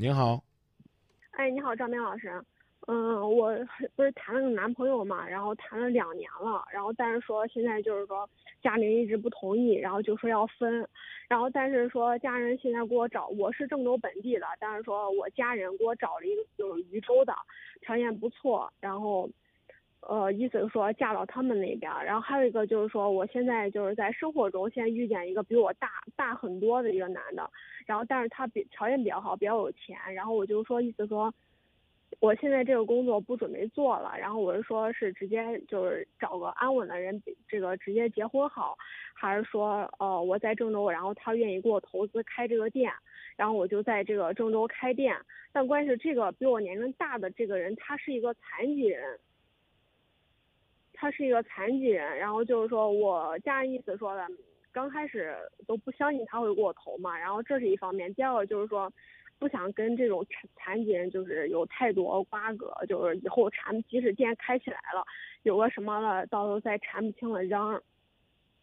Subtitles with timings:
[0.00, 0.40] 您好。
[1.32, 2.40] 哎，你好，张明老师。
[2.86, 3.52] 嗯，我
[3.96, 8.28] 不是谈了个男朋友嘛，然后谈了两年了，然后但是说现在就是说
[8.62, 10.88] 家里人一直不同意，然后就说要分，
[11.28, 17.34] 然后但是说家人现在给我找，我是郑州本地的，但是说我家人给我找了一个就是禹州的，
[17.80, 19.28] 条件不错，然后，
[20.00, 27.50] 呃，意思是说嫁到他们那边，然后还有一个就是说我现在就是在生活中现在遇见一个比我大大很多的一个男的，
[27.86, 31.32] 然后但是他比条件比较好，比较有钱，然后我就说意思说。
[32.20, 38.76] 我现在这个工作不准备做了，然后我是说，是直接就是找个安稳的人，这个直接结婚好，
[39.14, 42.90] 还是说，呃，我在郑州，然后他愿意给我投资开这个店，
[43.36, 45.14] 然后我就在这个郑州开店。
[45.52, 49.20] 但关键是这个比我年龄大的这个人，他是一个残疾人，
[50.98, 54.26] 他是一个残疾人，然后就是说我家人意思说的，
[54.72, 55.34] 刚开始
[55.66, 58.92] 都不相信他会给我投嘛，然后这是一方面，第二个就是说。
[59.40, 65.04] 不想跟这种残残疾人就是有太多瓜葛，就是以后缠，即使店开起来了，
[65.44, 67.80] 有个什么了，到时候再缠不清了嚷，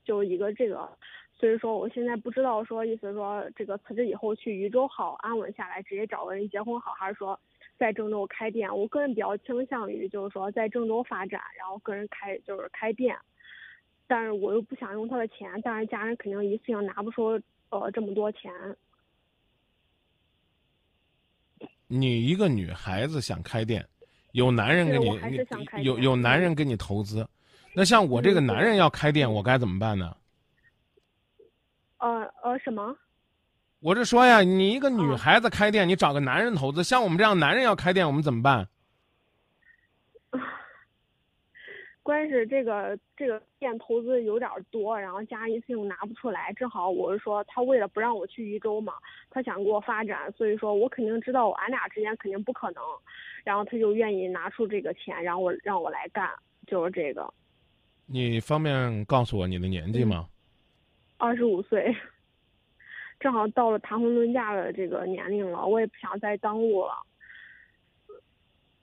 [0.03, 0.89] 就一个这个，
[1.31, 7.39] 所以说我现在不知道说意思说这个辞职以后去渝州好安稳下来，直接找个人结婚好，还是说
[7.77, 8.75] 在郑州开店？
[8.75, 13.15] 我个人比较倾向于就是说在郑州发展，然后个人开就是开店，
[14.07, 18.51] 但是我又不想用他的钱，但是家人肯定一次性拿不出呃这么多钱。
[21.87, 23.85] 你一个女孩子想开店，
[24.31, 27.27] 有男人给你，有有男人给你投资，
[27.75, 30.15] 那像我这个男人要开店，我该怎么办呢？
[31.97, 32.95] 呃呃，什么？
[33.85, 38.67] 我是说呀，你一个女孩子开店，你找个男人投资，像我们这样男人要开店，我们怎么办？
[42.01, 46.51] 关键是这个这个店投资有点多，然后家一次性拿不出来。
[46.53, 48.93] 正好我是说，他为了不让我去渝州嘛，
[49.29, 52.81] 他想给我发展，所以说我肯定知道俺俩之间肯定不可能，
[53.43, 56.27] 然后他就愿意拿出这个钱，然后我让我来干，
[56.65, 57.31] 就是这个。
[58.07, 60.27] 你方便告诉我你的年纪吗？
[61.17, 61.95] 二十五岁，
[63.19, 66.93] 正好到了谈婚论嫁的这个年龄了，我也不想再耽误了。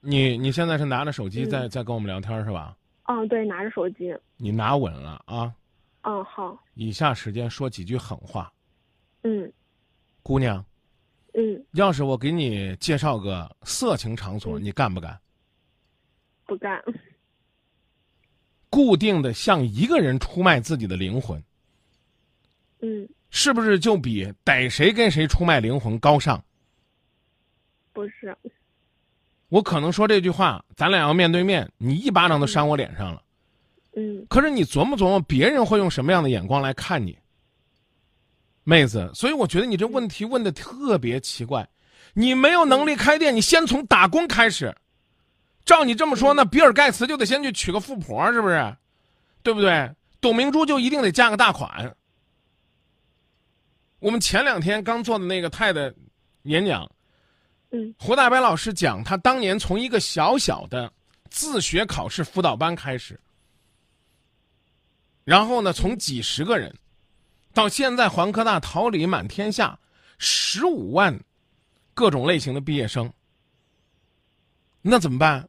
[0.01, 2.77] 你你现在是拿着手机在在跟我们聊天是吧？
[3.03, 4.13] 嗯，对，拿着手机。
[4.37, 5.53] 你拿稳了啊！
[6.01, 6.57] 嗯，好。
[6.73, 8.51] 以下时间说几句狠话。
[9.23, 9.51] 嗯。
[10.21, 10.63] 姑娘。
[11.33, 11.65] 嗯。
[11.71, 15.17] 要是我给你介绍个色情场所，你干不干？
[16.45, 16.83] 不干。
[18.69, 21.41] 固定的向一个人出卖自己的灵魂。
[22.81, 23.07] 嗯。
[23.35, 26.41] 是不是就比逮谁跟谁出卖灵魂高尚？
[27.91, 28.37] 不是。
[29.49, 33.23] 我可能说这句话，咱俩要面对面，你一巴掌都扇我脸上了。
[33.95, 34.23] 嗯。
[34.29, 37.17] 可是你琢磨琢磨，别人会用什么样的眼光来看你，
[38.63, 39.09] 妹子？
[39.15, 41.67] 所以我觉得你这问题问的特别奇怪。
[42.13, 44.73] 你没有能力开店，你先从打工开始。
[45.65, 48.77] 照你这么说，那比尔盖茨就得先去娶个富婆，是不是？
[49.41, 49.91] 对不对？
[50.21, 51.95] 董明珠就一定得嫁个大款。
[54.03, 55.93] 我们前两天刚做的那个泰的
[56.43, 56.83] 演讲。
[57.71, 60.91] 嗯胡大白老师讲，他当年从一个小小的
[61.29, 63.19] 自学考试辅导班开始，
[65.23, 66.75] 然后呢，从几十个人，
[67.53, 69.79] 到现在环科大桃李满天下，
[70.19, 71.17] 十五万
[71.93, 73.11] 各种类型的毕业生，
[74.81, 75.47] 那怎么办？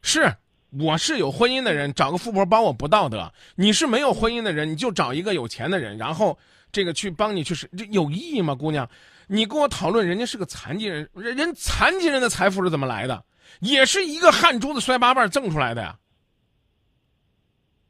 [0.00, 0.34] 是，
[0.70, 6.38] 我是有婚姻的人，找个富婆帮我不道德；你是没有婚姻的人，你就找一个有钱的人，然后
[6.74, 8.86] 这个去帮你去是，这有意义吗，姑娘？
[9.28, 13.24] 你跟我讨论，人家是个残疾人，人人残疾人的财富是怎么来的？
[13.60, 15.96] 也是一个汗珠子摔八瓣挣出来的呀。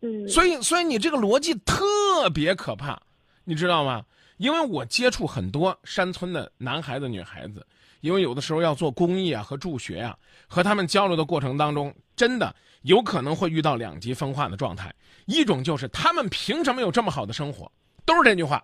[0.02, 0.28] 嗯。
[0.28, 3.00] 所以，所以你这个逻辑特别可怕，
[3.44, 4.04] 你知道吗？
[4.36, 7.66] 因为我接触很多山村的男孩子、女孩子，
[8.02, 10.14] 因为有的时候要做公益啊和助学啊，
[10.46, 14.94] 和他们交流的过程当中，真的有可能会遇到两极分化的状态。
[15.24, 17.70] 一种就是他们凭什么有这么好的生活？
[18.04, 18.62] 都是这句话。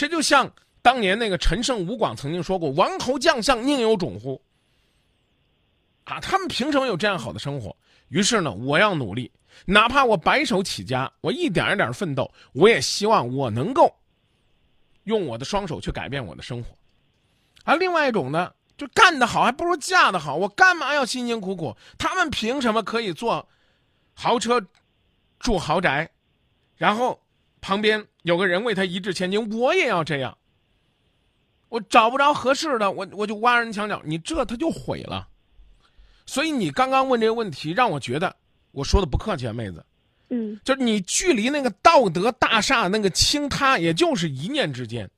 [0.00, 0.50] 这就像。
[0.82, 4.40] 当年那个陈胜吴广曾经说过：“王侯将相宁有种乎？”
[6.04, 7.76] 啊，他们凭什么有这样好的生活？
[8.08, 9.30] 于是呢，我要努力，
[9.66, 13.94] 哪怕我白手起家，我一点一点奋斗，我也希望我能够
[15.04, 16.74] 用我的双手去改变我的生活。
[17.64, 21.76] 而另外一种呢，就干得好还不如嫁得好，我干嘛要辛辛苦苦？
[21.98, 23.46] 他们凭什么可以坐
[24.14, 24.64] 豪车、
[25.38, 26.10] 住豪宅，
[26.76, 27.20] 然后
[27.60, 29.50] 旁边有个人为他一掷千金？
[29.58, 30.36] 我也要这样。
[31.68, 35.28] 我找不着合适的，我我就挖人墙角，你这他就毁了。
[36.26, 38.34] 所以你刚刚问这个问题，让我觉得
[38.72, 39.84] 我说的不客气啊，妹子。
[40.30, 45.08] 嗯，就是你距离那个道德大厦那个倾塌，也就是一念之间。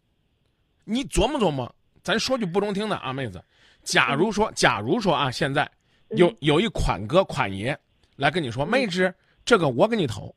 [0.84, 3.42] 你琢磨琢磨，咱说句不中听的啊，妹子，
[3.82, 5.70] 假如说，假如说啊，现在
[6.10, 7.78] 有有一款哥款爷
[8.16, 9.14] 来跟你说，妹子
[9.44, 10.34] 这个我给你投，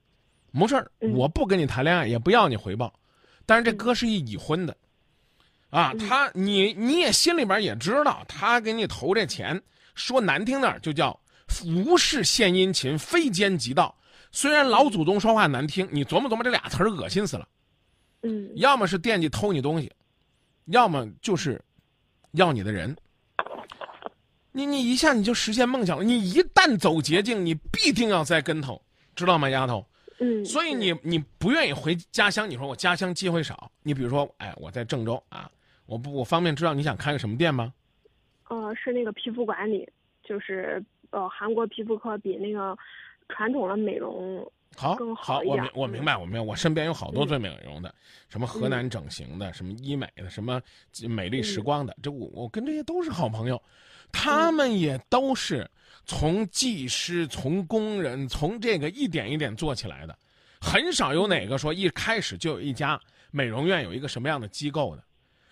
[0.58, 2.94] 没事儿，我不跟你谈恋爱，也不要你回报。
[3.46, 4.76] 但是这哥是一已婚的，
[5.70, 9.62] 啊，他你你也心里边也知道，他给你投这钱，
[9.96, 11.20] 说难听点就叫
[11.66, 13.94] 无事献殷勤，非奸即盗。
[14.32, 17.46] 虽然老祖宗说话难听，你琢磨琢磨这俩词儿，恶心死了。
[18.24, 19.92] 嗯，要么是惦记偷你东西，
[20.68, 21.62] 要么就是
[22.32, 22.96] 要你的人。
[24.54, 26.04] 你你一下你就实现梦想了。
[26.06, 28.82] 你一旦走捷径，你必定要栽跟头，
[29.14, 29.86] 知道吗，丫头？
[30.20, 30.44] 嗯。
[30.46, 33.72] 所以你你不愿意回家乡，你说我家乡机会少。
[33.84, 35.50] 你比如说，哎，我在郑州啊，
[35.86, 37.74] 我不我方便知道你想开个什么店吗？
[38.50, 39.88] 呃，是那个皮肤管理，
[40.24, 42.78] 就是呃，韩国皮肤科比那个
[43.30, 44.52] 传统的美容。
[44.76, 47.94] 好，好，我明我明白，我明白，我身边有好多做美容的，
[48.30, 50.62] 什么河南整形的，什么医美的，什么
[51.08, 53.62] 美丽时光的，这我我跟这些都是好朋友，
[54.12, 55.70] 他们也都是
[56.06, 60.18] 从技师、从工人、从这个一点一点做起来的，
[60.60, 63.00] 很少有哪个说一开始就有一家
[63.32, 65.04] 美容院有一个什么样的机构的。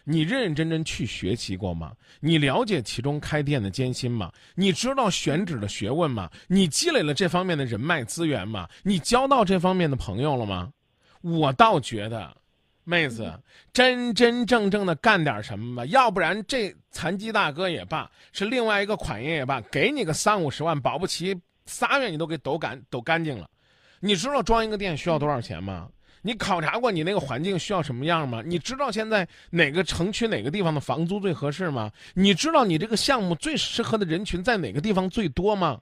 [0.03, 1.93] 你认认真真去学习过吗？
[2.19, 4.31] 你了解其中开店的艰辛吗？
[4.55, 6.29] 你知道选址的学问吗？
[6.47, 8.67] 你积累了这方面的人脉资源吗？
[8.83, 10.71] 你交到这方面的朋友了吗？
[11.21, 12.35] 我倒觉得，
[12.83, 13.31] 妹子，
[13.71, 21.33] 真真正正的干点什么吧，要不然这残疾大哥也罢，是另外一个款爷也罢，给你个三五十万，保不齐
[21.65, 23.49] 仨月你都给抖干抖干净了。
[24.01, 25.87] 你知道装一个店需要多少钱吗？
[26.25, 28.41] 你考察过你那个环境需要什么样吗？
[28.45, 31.91] 你知道现在哪个城区哪个地方的房租最合适吗？
[32.13, 35.81] 你知道你这个项目最适合的人群在哪个地方最多吗？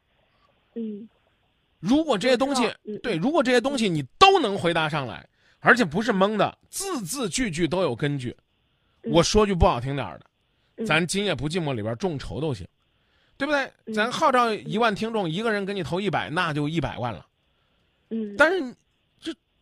[0.73, 1.07] 嗯，
[1.79, 2.67] 如果这些东西
[3.03, 5.23] 对，如果这些东西你都能回答上来，
[5.59, 8.35] 而且不是蒙的，字字句句都有根据。
[9.03, 10.19] 我说句不好听点
[10.75, 12.67] 的，咱今夜不寂寞里边众筹都行，
[13.37, 13.93] 对不对？
[13.93, 17.27] 咱号召一万听众，一个人给你投一百，那就一百万了。
[18.09, 18.75] 嗯，但是。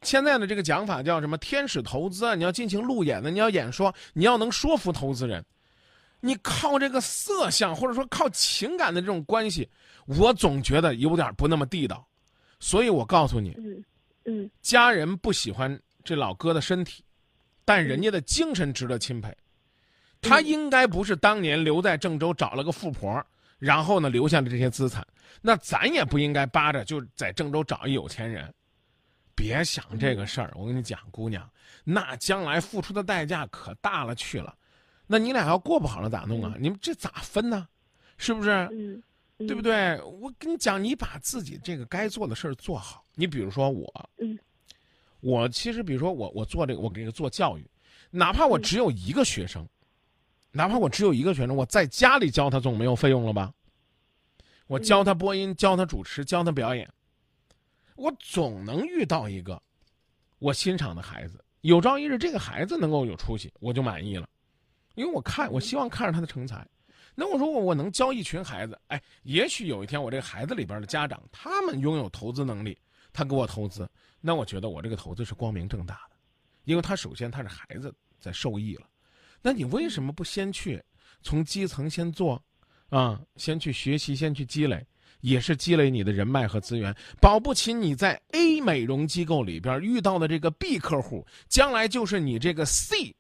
[0.02, 1.38] 现在的这个讲法叫什么？
[1.38, 2.36] 天使投资啊！
[2.36, 5.44] 你要进行路演的，你要演说，你要能说服投资人。
[6.22, 9.70] 你靠这个色相，或者说靠情感的这种关系，
[10.06, 12.06] 我总觉得有点不那么地道。
[12.60, 13.84] 所以我告诉你，嗯
[14.26, 17.04] 嗯，家人不喜欢这老哥的身体，
[17.64, 19.34] 但人家的精神值得钦佩。
[20.22, 23.26] 他应该不是当年留在郑州找了个富婆，
[23.58, 25.06] 然后呢留下了这些资产。
[25.42, 28.54] 那咱也不应该扒着就在郑州找一有钱人。
[29.40, 31.50] 别想这个事儿，我跟你讲，姑娘，
[31.86, 34.54] 那将来付出的代价可大了去了。
[35.08, 36.54] 那你俩要过不好了咋弄啊？
[36.60, 37.66] 你们这咋分呢？
[38.18, 38.50] 是不是？
[38.72, 39.02] 嗯，
[39.48, 39.98] 对不对？
[40.02, 43.06] 我跟你讲，你把自己这个该做的事儿做好。
[43.16, 44.38] 你比如说我，嗯，
[45.22, 47.66] 我其实比如说我，我做这个，我给个做教育，
[48.12, 49.66] 哪怕我只有一个学生，
[50.52, 53.54] 哪怕我只有一个学生，我在家里教他总没有费用了吧？
[54.68, 56.88] 我教他播音，教他主持，教他表演。
[58.00, 59.62] 我总能遇到一个
[60.40, 64.28] 我欣赏的孩子，有朝一日这个孩子能够有出息，我就满意了，
[64.96, 66.66] 因为我看，我希望看着他的成才。
[67.14, 72.78] 那我如果我能教一群孩子，哎，也许有一天我这个孩子里边的家长，他们拥有投资能力，
[73.12, 73.90] 他给我投资，
[74.22, 76.16] 那我觉得我这个投资是光明正大的，
[76.64, 78.88] 因为他首先他是孩子在受益了。
[79.42, 80.82] 那你为什么不先去
[81.22, 82.42] 从基层先做，
[82.88, 84.86] 啊，先去学习，先去积累？
[85.22, 93.16] 也是积累你的人脉和资源，保不齐你在 A 美容机构里边遇到的这个 B 客户，将来就是你这个 C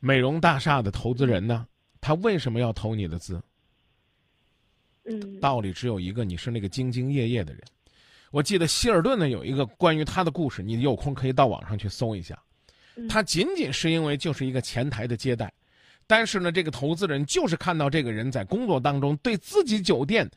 [0.00, 1.66] 美容大厦的投资人呢？
[2.00, 3.42] 他为什么要投你的资？
[5.04, 7.62] 嗯，道理只有一个，你是那个兢兢业业的人。
[8.30, 12.38] 我记得希尔顿呢有一个关于他的故事，你有空可以到网上去搜一下。
[13.08, 15.52] 他仅仅是因为就是一个前台的接待。
[16.06, 20.30] 但是呢，这个投资人就是看到这个人在工作当中对自己酒店、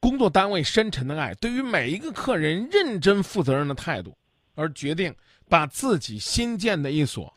[0.00, 4.16] 工作单位深沉的爱，对于每一个客人认真负责任的态度，
[4.54, 5.14] 而决定
[5.48, 7.32] 把自己新建的一所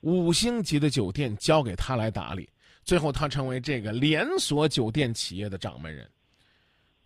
[0.00, 2.48] 五星级的酒店交给他来打理。
[2.84, 6.08] 最后，他成为这个连锁酒店企业的掌门人。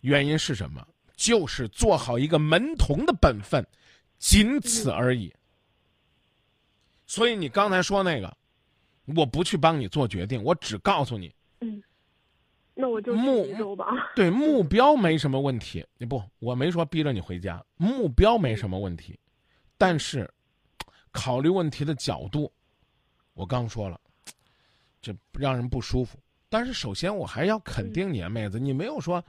[0.01, 0.87] 原因是什么？
[1.15, 3.65] 就是做好一个门童的本分，
[4.19, 5.33] 仅此而已。
[7.07, 8.37] 所以，你刚才说那个。
[9.15, 11.33] 我不去帮你做决定，我只告诉你。
[11.61, 11.81] 嗯，
[12.73, 13.87] 那我就去州吧。
[14.15, 15.85] 对，目标没什么问题。
[15.97, 19.17] 你不，我没说逼着你回家，目标没什么问题，
[19.77, 20.29] 但是
[21.11, 22.51] 考虑问题的角度，
[23.33, 23.99] 我刚说了，
[25.01, 26.19] 这让人不舒服。
[26.49, 29.23] 但是首先我还要肯定你啊，妹子，你没有说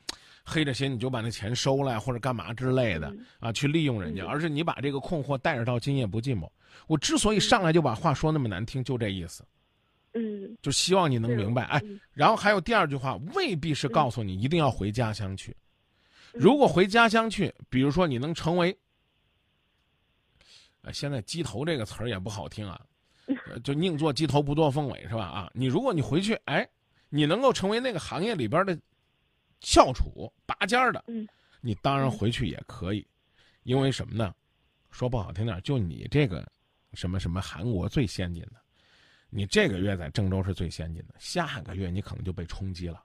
[0.44, 6.48] 黑着心你就把那钱收了或者干嘛之类的啊，去利用人家，而是你把这个困惑带着到今夜不寂寞。
[6.86, 9.44] 我之所以上来就把话说那么难听，就这意思。
[10.18, 11.64] 嗯，就希望你能明白。
[11.64, 15.52] 哎，嗯然后还有第二句话，未必是告诉你一定要回家乡去。
[15.52, 18.76] 嗯如果回家乡去，比如说你能成为，
[20.82, 22.80] 呃，现在“鸡头”这个词儿也不好听啊，
[23.46, 25.24] 呃 就宁做鸡头不做凤尾是吧？
[25.24, 26.68] 啊，你如果你回去，哎，
[27.08, 28.78] 你能够成为那个行业里边的
[29.60, 31.26] 翘楚、拔尖儿的，嗯
[31.60, 33.04] 你当然回去也可以，
[33.62, 34.32] 因为什么呢？
[34.90, 36.46] 说不好听点，就你这个
[36.92, 38.60] 什么什么韩国最先进的，
[39.30, 43.02] 你这个月在郑州是最先进的，下个月你可能就被冲击了，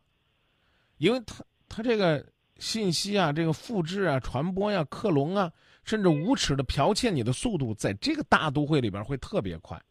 [0.98, 2.26] 因为它它这个
[2.58, 5.52] 信息啊，这个复制啊、传播呀、克隆啊，
[5.84, 9.82] 甚至无耻的剽窃你的速度，在这个大都会里边会特别快。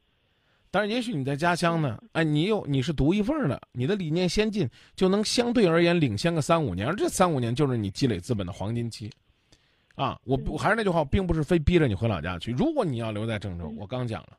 [0.71, 9.13] 但是也许你在家乡呢，哎，你有你是独一份儿的，你的理念先进，就能相对而言领先个三五年，而这三五年就是你积累资本的黄金期。
[9.95, 12.53] 啊，我我还是那句话，我并不是非逼着你回老家去。
[12.53, 14.39] 如果你要留在郑州，我刚讲了，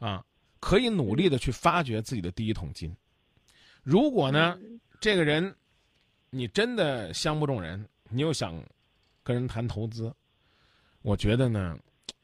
[0.00, 0.24] 啊，
[0.60, 2.94] 可以努力的去发掘自己的第一桶金。
[3.82, 4.58] 如果呢，
[5.00, 5.52] 这个人
[6.28, 8.62] 你真的相不中人，你又想
[9.22, 10.14] 跟人谈投资，
[11.02, 11.78] 我觉得呢，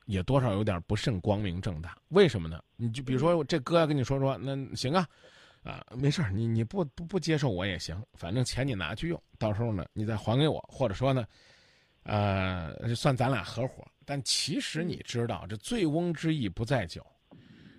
[0.05, 1.97] 也多少有点不甚光明正大。
[2.09, 2.63] 为什么呢？
[2.77, 5.09] 你就比如说这哥要跟你说说，那行啊，
[5.65, 11.27] 啊，没事儿，你你不不不接受我也行，反正钱你拿去用，到时候呢你再还给我，或者说呢，
[12.03, 13.85] 呃，算咱俩合伙。
[14.05, 17.05] 但其实你知道，这醉翁之意不在酒。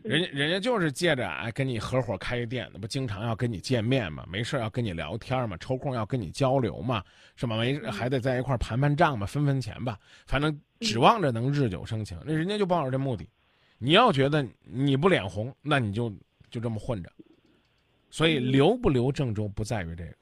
[0.08, 7.04] 人家人家就是借着哎跟你合伙开店，那不经常要跟你见面嘛，没事要跟你聊天嘛，抽空要跟你交流嘛，
[7.36, 7.58] 是吧？
[7.58, 12.18] 没还得在一块儿盘盘账嘛，分分钱吧，反正指望着能日久生情。
[12.26, 13.28] 那人家就抱着这目的，
[13.78, 16.10] 你要觉得你不脸红，那你就
[16.50, 17.12] 就这么混着。
[18.10, 20.14] 所以留不留郑州不在于这个，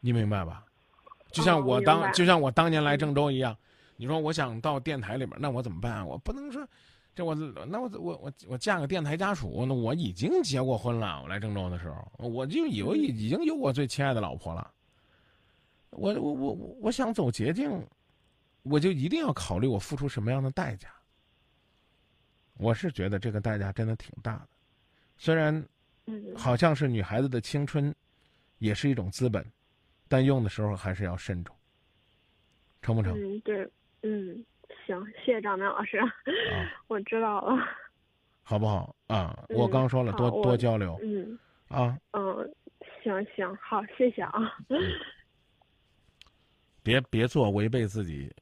[0.00, 0.64] 你明白吧？
[1.30, 3.56] 就像我当、就像我当年来郑州一样，
[3.96, 6.04] 你说我想到电台里边，那我怎么办啊？
[6.04, 6.66] 我不能说。
[7.14, 11.20] 这我那我我我我嫁个电台家属，那我已经结过婚了。
[11.22, 14.72] 我来郑州的时候，我就以为已经有我最亲爱的老婆了。
[15.90, 17.70] 我我我我想走捷径，
[18.62, 20.88] 我就一定要考虑我付出什么样的代价。
[22.56, 24.48] 我是觉得这个代价真的挺大的，
[25.18, 25.62] 虽然
[26.06, 27.94] 嗯好像是女孩子的青春，
[28.58, 29.44] 也是一种资本，
[30.08, 31.54] 但用的时候还是要慎重。
[32.80, 33.14] 成不成？
[33.16, 33.68] 嗯，对，
[34.02, 34.44] 嗯，
[34.86, 36.08] 行，谢谢张明老师，啊，
[36.88, 37.56] 我知道了。
[38.42, 39.36] 好不好啊？
[39.48, 41.96] 嗯我刚说了，多多交流嗯啊。
[42.12, 42.54] 嗯，
[43.02, 44.56] 行行，好，谢谢啊。
[46.82, 48.34] 别别做违背自己。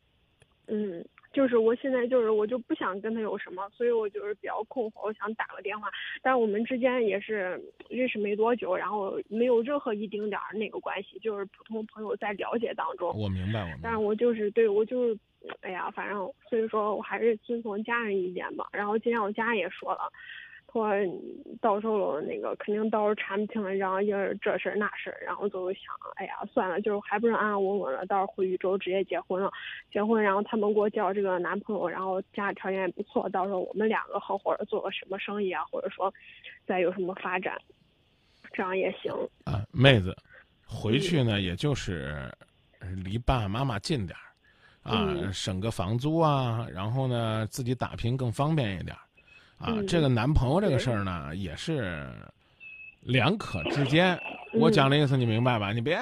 [0.66, 5.88] 嗯，就是我现在就是我就不想跟他有什么，所以我就是比较困惑，我想打个电话。
[6.22, 13.08] 但我们之间也是认识没多久，然后没有任何一丁点儿那个关系，就是普通朋友在了解当中。
[13.16, 14.00] 我明白，我明白但是。
[14.00, 15.18] 我就是对我就是，
[15.60, 16.18] 哎呀，反正
[16.48, 18.66] 所以说我还是遵从家人意见吧。
[18.72, 20.10] 然后今天我家也说了，
[20.72, 21.20] 他说
[21.60, 25.82] 到时候那个肯定到时候查不清了，然后就是这事儿那事儿，然后就想，
[26.14, 29.50] 哎呀，算了，就是还不是安安稳稳的，到时候回禹州直接结婚了，
[29.92, 36.12] 结婚，然后他们给我介绍这个男朋友，然后家里条件也不错，到时候我们两个合伙做个什么生意啊，或者说
[36.66, 37.60] 再有什么发展，
[38.52, 39.12] 这样也行。
[39.44, 40.16] 啊，妹子，
[40.64, 42.32] 回去呢，也就是
[43.02, 44.26] 离爸爸妈妈近点儿，
[44.88, 45.32] 啊，嗯。
[45.32, 49.00] 省个房租啊，然后呢，自己打拼更方便一点儿，
[49.60, 52.10] 啊，嗯这个男朋友这个事儿呢，也是
[53.02, 54.18] 两可之间。
[54.54, 55.72] 我讲的意思你明白吧？
[55.72, 55.96] 你别，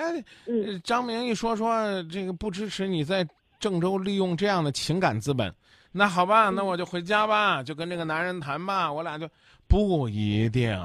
[0.85, 3.27] 张明一说说这个不支持你在
[3.61, 5.53] 郑州利用这样的情感资本，
[5.93, 9.29] 那好吧，那我就回家吧，就跟这个男人谈吧，我俩就
[9.67, 10.79] 不一定。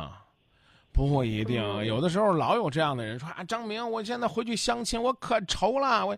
[0.92, 6.16] 不一定，嗯有的时候老有这样的人说啊，张明，我现在回去相亲，我可愁了，我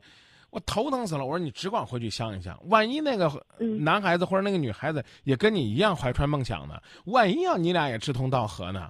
[0.56, 1.26] 我头疼死了。
[1.26, 8.90] 我说你只管回去想一想，万一那个嗯男孩子或者那个女孩子也跟你一样怀揣梦想呢，万一要你俩也志同道合呢，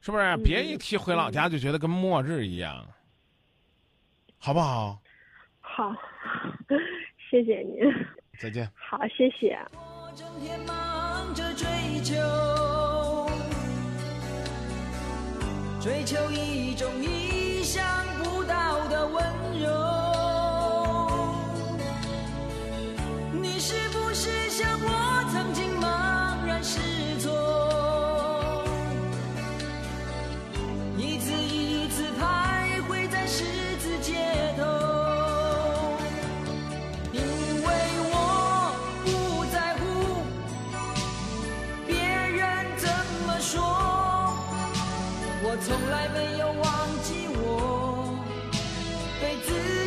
[0.00, 0.24] 是不是？
[0.24, 2.86] 嗯别一提回老家就觉得跟末日一样，
[4.38, 4.98] 好不好？
[5.60, 5.94] 好，
[7.30, 7.78] 谢谢您。
[8.38, 8.66] 再见。
[8.74, 9.58] 好，谢谢。
[9.72, 11.66] 我整天忙着追
[12.02, 12.14] 求，
[15.82, 17.84] 追求一种意想
[45.60, 48.16] 从来没有忘记我
[49.20, 49.77] 对自